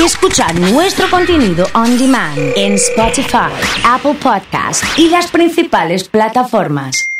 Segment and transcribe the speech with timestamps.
[0.00, 3.50] y escuchar nuestro contenido on demand en Spotify,
[3.84, 7.10] Apple Podcast y las principales plataformas.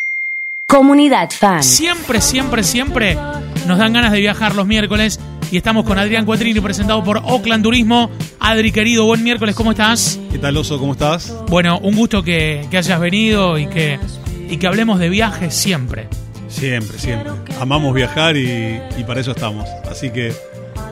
[0.66, 1.62] Comunidad Fan.
[1.62, 3.18] Siempre, siempre, siempre
[3.66, 5.20] nos dan ganas de viajar los miércoles
[5.50, 8.10] y estamos con Adrián Cuatrini presentado por Oakland Turismo.
[8.38, 10.18] Adri, querido, buen miércoles, ¿cómo estás?
[10.30, 10.78] ¿Qué tal, Oso?
[10.78, 11.34] ¿Cómo estás?
[11.48, 13.98] Bueno, un gusto que, que hayas venido y que,
[14.48, 16.08] y que hablemos de viajes siempre.
[16.48, 17.32] Siempre, siempre.
[17.60, 19.68] Amamos viajar y, y para eso estamos.
[19.88, 20.32] Así que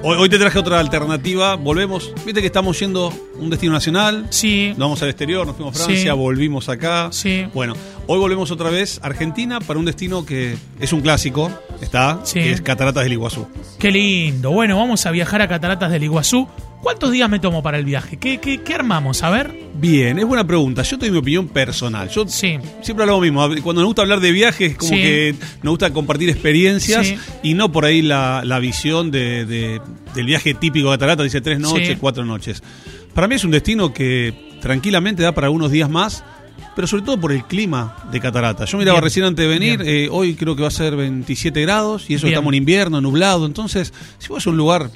[0.02, 1.54] hoy, hoy te traje otra alternativa.
[1.56, 2.12] Volvemos.
[2.24, 4.26] Viste que estamos yendo a un destino nacional.
[4.30, 4.68] Sí.
[4.70, 6.18] Nos vamos al exterior, nos fuimos a Francia, Sí.
[6.18, 7.08] volvimos acá.
[7.12, 7.46] Sí.
[7.54, 7.74] Bueno,
[8.06, 12.40] hoy volvemos otra vez a Argentina para un destino que es un clásico, está, Sí.
[12.40, 13.46] que es Cataratas del Iguazú.
[13.78, 14.50] Qué lindo.
[14.50, 16.48] Bueno, vamos a viajar a Cataratas del Iguazú.
[16.82, 18.16] ¿Cuántos días me tomo para el viaje?
[18.18, 19.22] ¿Qué, qué, qué armamos?
[19.24, 19.52] A ver.
[19.74, 20.82] Bien, es buena pregunta.
[20.82, 22.08] Yo tengo mi opinión personal.
[22.08, 22.56] Yo Sí.
[22.82, 23.40] siempre hablo lo mismo.
[23.62, 24.96] Cuando nos gusta hablar de viajes, como Sí.
[25.02, 27.16] que nos gusta compartir experiencias Sí.
[27.42, 29.80] y no por ahí la, la visión de, de-
[30.14, 32.62] del viaje típico de Catarata, dice tres noches, cuatro noches.
[33.12, 36.22] Para mí es un destino que tranquilamente da para unos días más,
[36.76, 38.64] pero sobre todo por el clima de Catarata.
[38.66, 39.04] Yo miraba Bien.
[39.04, 42.26] recién antes de venir, eh, hoy creo que va a ser 27 grados y eso
[42.26, 42.34] Bien.
[42.34, 43.46] estamos en invierno, nublado.
[43.46, 44.90] Entonces, si vas a un lugar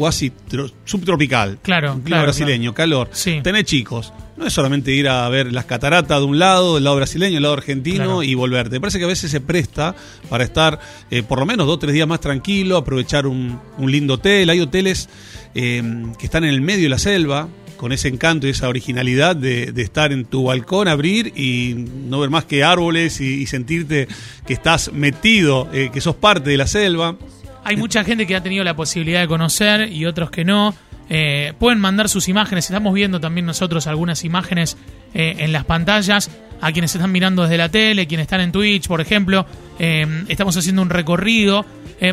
[0.00, 3.40] cuasi tro- subtropical, Claro, brasileño, calor, Sí.
[3.42, 4.14] tenés chicos.
[4.38, 7.42] No es solamente ir a ver las cataratas de un lado, del lado brasileño, del
[7.42, 8.22] lado argentino Claro.
[8.22, 8.76] y volverte.
[8.76, 9.94] Me parece que a veces se presta
[10.30, 13.92] para estar eh, por lo menos dos o tres días más tranquilo, aprovechar un, un
[13.92, 14.48] lindo hotel.
[14.48, 15.10] Hay hoteles
[15.54, 15.82] eh,
[16.18, 19.72] que están en el medio de la selva, con ese encanto y esa originalidad de,
[19.72, 21.74] de estar en tu balcón, abrir y
[22.08, 24.08] no ver más que árboles y, y sentirte
[24.46, 27.16] que estás metido, eh, que sos parte de la selva.
[27.64, 30.74] Hay mucha gente que ha tenido la posibilidad de conocer y otros que no.
[31.08, 32.66] Eh, pueden mandar sus imágenes.
[32.66, 34.76] Estamos viendo también nosotros algunas imágenes
[35.12, 36.30] eh, en las pantallas.
[36.62, 39.46] A quienes están mirando desde la tele, quienes están en Twitch, por ejemplo.
[39.78, 41.66] Eh, estamos haciendo un recorrido.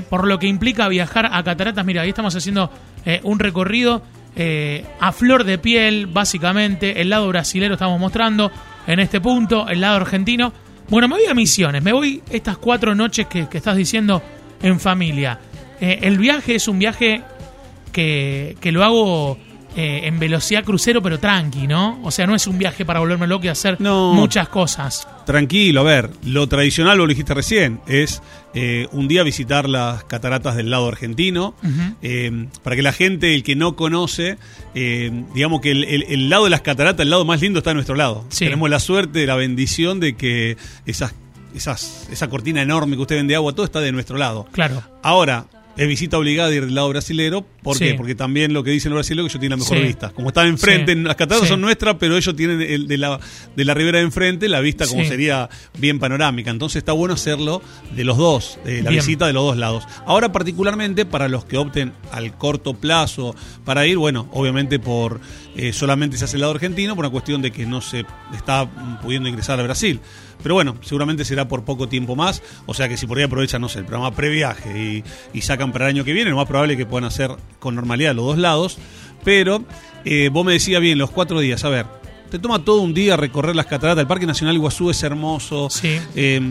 [0.09, 1.85] por lo que implica viajar a Cataratas.
[1.85, 2.69] Mira, ahí estamos haciendo
[3.23, 4.01] un recorrido
[4.99, 7.01] a flor de piel, básicamente.
[7.01, 8.51] El lado brasilero estamos mostrando
[8.85, 10.51] en este punto, el lado argentino.
[10.89, 11.83] Bueno, me voy a Misiones.
[11.83, 14.21] Me voy estas cuatro noches que estás diciendo
[14.61, 15.39] en familia.
[15.79, 17.21] Eh, el viaje es un viaje
[17.91, 19.37] que, que lo hago
[19.75, 21.99] eh, en velocidad crucero, pero tranqui, ¿no?
[22.03, 24.13] O sea, no es un viaje para volverme loco y hacer No.
[24.13, 25.07] muchas cosas.
[25.27, 28.23] Tranquilo, a ver, lo tradicional, lo dijiste recién, es
[28.55, 31.53] eh, un día visitar las cataratas del lado argentino,
[32.01, 34.37] eh, para que la gente, el que no conoce,
[34.73, 37.73] digamos que el, el- el lado de las cataratas, el lado más lindo está a
[37.75, 38.25] nuestro lado.
[38.29, 38.45] Sí.
[38.45, 41.13] Tenemos la suerte, la bendición de que esas,
[41.55, 44.45] esas, esa cortina enorme que usted vende agua, todo está de nuestro lado.
[44.51, 44.81] Claro.
[45.03, 45.45] Ahora,
[45.77, 47.45] es visita obligada ir del lado brasilero.
[47.61, 47.83] ¿Por Sí.
[47.85, 47.93] qué?
[47.93, 49.83] Porque también lo que dicen los brasileños es que ellos tienen la mejor Sí.
[49.83, 50.09] vista.
[50.09, 50.99] Como están enfrente, Sí.
[51.03, 53.19] las cataratas son nuestras, pero ellos tienen el de la,
[53.55, 55.47] de la ribera de enfrente la vista como sería
[55.77, 56.49] bien panorámica.
[56.49, 57.61] Entonces está bueno hacerlo
[57.95, 59.03] de los dos, de la Bien.
[59.05, 59.83] visita de los dos lados.
[60.07, 65.21] Ahora, particularmente para los que opten al corto plazo para ir, bueno, obviamente por
[65.55, 68.03] eh, solamente se hace el lado argentino, por una cuestión de que no se
[68.35, 68.67] está
[69.03, 69.99] pudiendo ingresar a Brasil.
[70.41, 72.41] Pero bueno, seguramente será por poco tiempo más.
[72.65, 75.03] O sea que si por ahí aprovechan, no sé, el programa previaje y,
[75.33, 77.75] y sacan para el año que viene, lo más probable es que puedan hacer con
[77.75, 78.77] normalidad los dos lados.
[79.23, 79.63] Pero
[80.05, 81.85] eh, vos me decías bien, los cuatro días, a ver,
[82.29, 84.01] te toma todo un día recorrer las cataratas.
[84.01, 85.69] El Parque Nacional Iguazú es hermoso.
[85.69, 85.97] Sí.
[86.15, 86.41] Eh,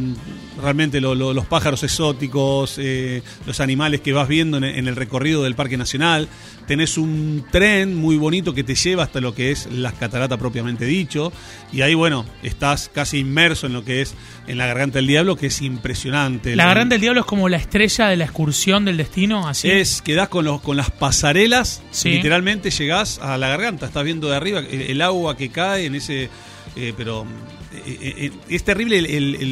[0.63, 4.97] realmente lo- lo- los pájaros exóticos, eh, los animales que vas viendo en, en el
[4.97, 6.29] recorrido del Parque Nacional.
[6.67, 10.85] Tenés un tren muy bonito que te lleva hasta lo que es las cataratas propiamente
[10.85, 11.33] dicho.
[11.73, 14.15] Y ahí, bueno, estás casi inmerso en lo que es
[14.49, 16.57] en la Garganta del Diablo, que es impresionante.
[16.57, 19.71] La Garganta del Diablo es como la estrella de la excursión del destino, así.
[19.71, 22.11] es, quedás con, los, con las pasarelas, Sí.
[22.11, 25.95] literalmente llegás a la garganta, estás viendo de arriba el, el agua que cae en
[25.95, 26.29] ese...
[26.77, 27.27] eh, pero
[27.73, 29.01] eh, eh, es terrible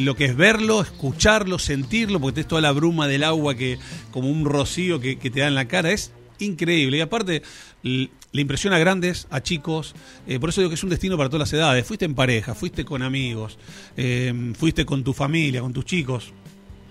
[0.03, 3.77] lo que es verlo, escucharlo, sentirlo, porque tenés toda la bruma del agua que
[4.11, 6.97] como un rocío que, te da en la cara, es increíble.
[6.97, 7.41] Y aparte,
[7.83, 9.95] le impresiona a grandes, a chicos,
[10.39, 11.85] por eso digo que es un destino para todas las edades.
[11.85, 13.57] Fuiste en pareja, fuiste con amigos,
[13.95, 16.33] eh, fuiste con tu familia, con tus chicos,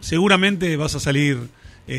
[0.00, 1.38] seguramente vas a salir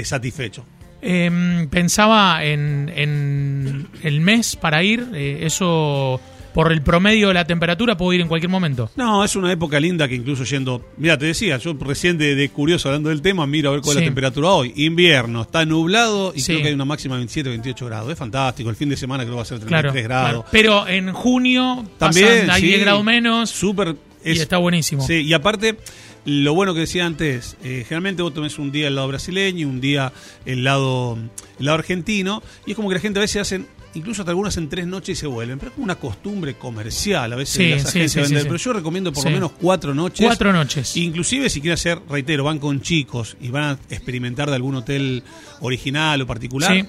[0.04, 0.66] satisfecho.
[1.08, 6.20] Eh, pensaba en, el mes para ir, eso
[6.56, 8.90] por el promedio de la temperatura puedo ir en cualquier momento.
[8.96, 10.84] No, es una época linda que incluso yendo.
[10.98, 13.98] Mira, te decía, yo recién de, de curioso hablando del tema, miro a ver cuál
[13.98, 14.72] es la temperatura hoy.
[14.78, 16.54] Invierno, está nublado y Sí.
[16.54, 18.12] creo que hay una máxima de 27, 28 grados.
[18.12, 18.70] Es fantástico.
[18.70, 20.30] El fin de semana creo que va a ser 33 Claro, grados.
[20.30, 20.46] claro.
[20.52, 22.68] Pero en junio También, pasan, hay sí.
[22.68, 23.96] 10 grados menos Súper.
[24.24, 25.06] y está buenísimo.
[25.06, 25.78] Sí, y aparte,
[26.24, 29.66] lo bueno que decía antes, eh, generalmente vos tenés un día el lado brasileño y
[29.66, 30.12] un día
[30.46, 31.18] el lado,
[31.60, 34.56] el lado argentino, y es como que la gente a veces hacen, incluso hasta algunas
[34.58, 37.70] en tres noches y se vuelven, pero es como una costumbre comercial a veces Sí,
[37.70, 38.48] las agencias sí, vender, sí, sí.
[38.48, 40.26] pero yo recomiendo por lo menos cuatro noches.
[40.26, 40.96] Cuatro noches.
[40.98, 45.24] Inclusive si quieren hacer, reitero, van con chicos y van a experimentar de algún hotel
[45.62, 46.86] original o particular.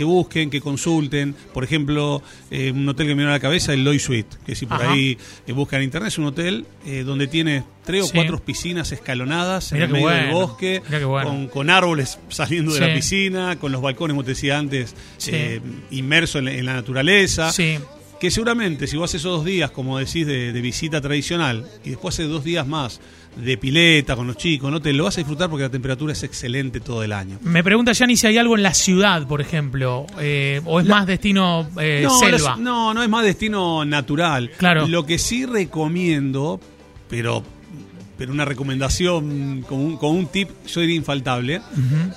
[0.00, 1.34] Que busquen, que consulten.
[1.52, 4.54] Por ejemplo, eh, un hotel que me viene a la cabeza, el Loy Suite, que
[4.54, 4.92] si por Ajá.
[4.92, 8.12] ahí eh, buscan en internet, es un hotel eh, donde tiene tres o Sí.
[8.14, 11.28] cuatro piscinas escalonadas Mirá en el medio del bosque, bueno.
[11.28, 15.32] con, con árboles saliendo de la piscina, con los balcones, como te decía antes, Sí.
[15.34, 15.60] eh,
[15.90, 17.52] inmerso en, la- en la naturaleza.
[18.20, 21.90] Que seguramente si vos haces esos dos días, como decís, de, de visita tradicional, y
[21.90, 23.00] después haces dos días más
[23.36, 26.22] de pileta con los chicos, no te lo vas a disfrutar porque la temperatura es
[26.22, 27.38] excelente todo el año.
[27.42, 31.06] Me pregunta Yanni si hay algo en la ciudad, por ejemplo, eh, o es más
[31.06, 32.56] destino eh, no, selva.
[32.56, 34.50] no, no es más destino natural.
[34.56, 34.86] Claro.
[34.86, 36.60] Lo que sí recomiendo,
[37.08, 37.42] pero,
[38.18, 41.62] pero una recomendación con un, con un tip, yo diría infaltable,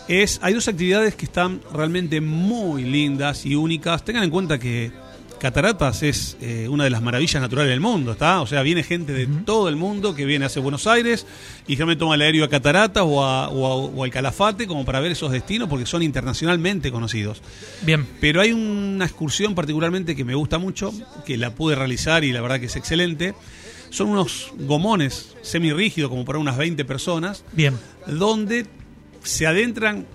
[0.07, 4.03] es, hay dos actividades que están realmente muy lindas y únicas.
[4.03, 4.91] Tengan en cuenta que
[5.43, 8.39] Cataratas es eh, una de las maravillas naturales del mundo, ¿está?
[8.41, 11.25] O sea, viene gente de todo el mundo que viene hacia Buenos Aires
[11.67, 14.85] y generalmente toma el aéreo a Cataratas o, a- o a- o al Calafate como
[14.85, 17.41] para ver esos destinos porque son internacionalmente conocidos.
[17.81, 18.07] Bien.
[18.21, 20.93] Pero hay una excursión particularmente que me gusta mucho,
[21.25, 23.33] que la pude realizar y la verdad que es excelente.
[23.89, 27.77] Son unos gomones semirrígidos, como para unas 20 personas, Bien.
[28.07, 28.65] donde
[29.23, 30.05] se adentran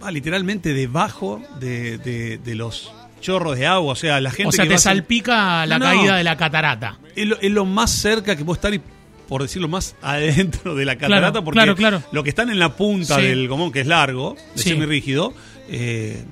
[0.00, 2.90] ah, literalmente debajo de, de- de los
[3.20, 3.92] chorros de agua.
[3.92, 6.36] O sea, la gente O sea, que te a salpica la No, caída de la
[6.36, 6.98] catarata.
[7.14, 8.80] es lo, es lo más cerca que puedo estar y
[9.28, 12.02] por decirlo más adentro de la catarata Claro, porque claro, claro.
[12.12, 13.22] lo que están en la punta Sí.
[13.22, 14.70] del gomón que es largo de Sí.
[14.70, 15.32] semirrígido
[15.68, 16.24] eh,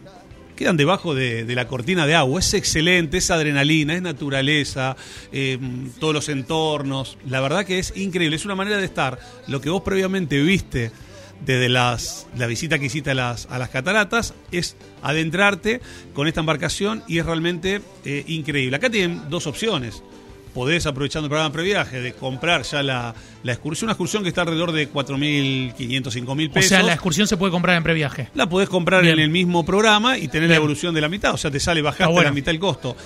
[0.56, 4.96] quedan debajo de, de la cortina de agua es excelente es adrenalina es naturaleza
[5.30, 5.56] eh,
[6.00, 9.70] todos los entornos la verdad que es increíble es una manera de estar lo que
[9.70, 10.90] vos previamente viste
[11.44, 15.80] desde las, la visita que hiciste a las, a las cataratas, es adentrarte
[16.12, 18.76] con esta embarcación y es realmente eh, increíble.
[18.76, 20.02] Acá tienen dos opciones.
[20.54, 23.14] Podés, aprovechando el programa previaje, de comprar ya la,
[23.44, 26.68] la excursión, una excursión que está alrededor de 4.500, 5.000 O pesos.
[26.68, 28.28] sea, la excursión se puede comprar en previaje.
[28.34, 29.14] La podés comprar Bien.
[29.18, 31.82] en el mismo programa y tener la evolución de la mitad, o sea, te sale
[31.82, 32.30] bajaste bueno.
[32.30, 32.96] la mitad el costo.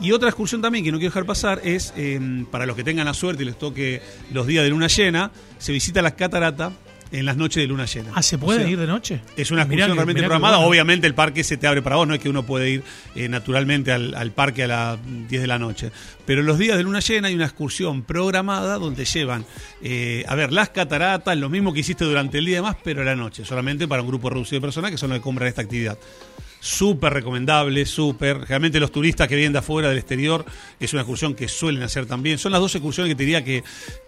[0.00, 2.18] Y otra excursión también que no quiero dejar pasar es, eh,
[2.50, 4.00] para los que tengan la suerte y les toque
[4.32, 6.72] los días de luna llena, se visita las cataratas
[7.12, 8.10] en las noches de luna llena.
[8.14, 9.20] Ah, ¿se O puede sea, ir de noche?
[9.36, 10.56] Es una excursión realmente mirá programada.
[10.56, 10.68] bueno.
[10.70, 12.82] Obviamente el parque se te abre para vos, no es que uno puede ir
[13.14, 14.98] eh, naturalmente al, al parque a las
[15.28, 15.92] 10 de la noche.
[16.24, 19.44] Pero los días de luna llena hay una excursión programada donde llevan
[19.82, 23.02] eh, a ver las cataratas, lo mismo que hiciste durante el día y demás, pero
[23.02, 25.48] a la noche, solamente para un grupo reducido de personas que son los que compran
[25.48, 25.98] esta actividad.
[26.64, 28.38] Súper recomendable, súper.
[28.46, 30.44] Realmente los turistas que vienen de afuera, del exterior,
[30.78, 32.38] es una excursión que suelen hacer también.
[32.38, 33.64] Son las dos excursiones que te diría que,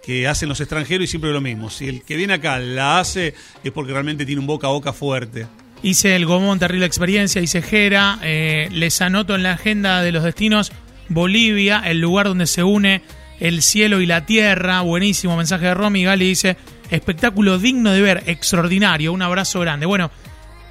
[0.06, 1.68] que hacen los extranjeros y siempre lo mismo.
[1.68, 3.34] Si el que viene acá la hace
[3.64, 5.48] es porque realmente tiene un boca a boca fuerte.
[5.82, 10.22] Hice el Gomón, terrible experiencia, hice Jera, eh, les anoto en la agenda de los
[10.22, 10.70] destinos
[11.08, 13.02] Bolivia, el lugar donde se une
[13.40, 16.56] el cielo y la tierra, buenísimo mensaje de Romy, Gali dice,
[16.88, 19.86] espectáculo digno de ver, extraordinario, un abrazo grande.
[19.86, 20.12] Bueno,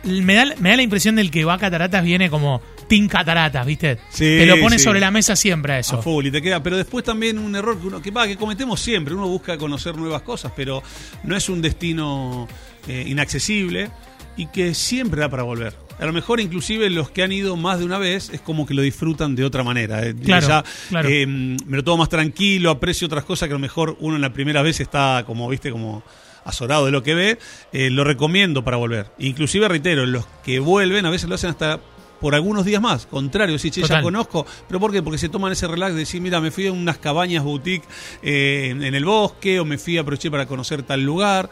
[0.04, 3.66] me da, me da la impresión del que va a Cataratas viene como Team Cataratas,
[3.66, 3.98] ¿viste?
[4.10, 4.84] Sí, Te lo pone sí.
[4.84, 6.02] sobre la mesa siempre a A eso.
[6.02, 6.62] full y te queda.
[6.62, 9.14] Pero después también un error que uno que, va, que cometemos siempre.
[9.14, 10.84] Uno busca conocer nuevas cosas, pero
[11.24, 12.48] no es un destino
[12.88, 13.90] eh, inaccesible
[14.36, 15.76] y que siempre da para volver.
[16.00, 18.74] A lo mejor inclusive los que han ido más de una vez es como que
[18.74, 20.06] lo disfrutan de otra manera.
[20.06, 20.16] eh.
[20.16, 21.08] Claro, Ya, claro.
[21.10, 24.22] eh, me lo tomo más tranquilo, aprecio otras cosas que a lo mejor uno en
[24.22, 26.04] la primera vez está como, viste, como
[26.46, 27.40] azorado de lo que ve.
[27.72, 29.08] Eh, lo recomiendo para volver.
[29.20, 31.80] Inclusive, reitero, los que vuelven a veces lo hacen hasta
[32.20, 33.06] por algunos días más.
[33.06, 34.46] Contrario, si che, ya conozco.
[34.68, 35.04] ¿Pero por qué?
[35.04, 37.86] Porque se toman ese relax de decir, mira, me fui a unas cabañas boutique
[38.22, 41.50] eh, en, en el bosque o me fui, aproveché para conocer tal lugar.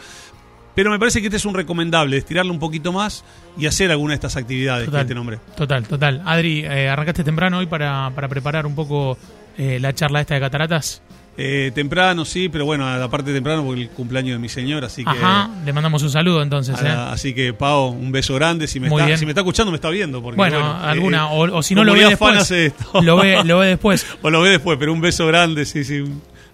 [0.73, 3.25] Pero me parece que este es un recomendable, estirarlo un poquito más
[3.57, 5.01] y hacer alguna de estas actividades Total.
[5.01, 5.39] que te nombré.
[5.57, 6.21] Total, total.
[6.25, 9.17] Adri, eh, arrancaste temprano hoy para, para preparar un poco
[9.57, 11.01] eh, la charla esta de Cataratas.
[11.37, 15.09] Eh, temprano, sí, pero bueno, aparte temprano porque el cumpleaños de mi señora, así que...
[15.09, 16.79] Ajá, le mandamos un saludo entonces.
[16.81, 17.13] a ¿eh?
[17.13, 18.67] así que, Pau, un beso grande.
[18.67, 19.17] Si me, Muy está, bien.
[19.17, 20.21] si me está escuchando, me está viendo.
[20.21, 22.51] Porque, Bueno, bueno, alguna, eh, o, o si no lo ve después.
[22.51, 23.01] esto.
[23.01, 24.05] Lo ve, lo ve después.
[24.21, 26.03] o lo ve después, pero un beso grande, sí, sí,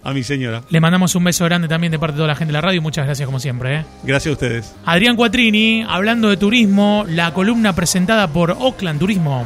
[0.04, 0.62] a mi señora.
[0.70, 2.78] Le mandamos un beso grande también de parte de toda la gente de la radio
[2.78, 3.78] y muchas gracias como siempre.
[3.78, 3.86] ¿eh?
[4.04, 4.76] Gracias a ustedes.
[4.86, 9.44] Adrián Cuatrini, hablando de turismo, la columna presentada por Oakland Turismo.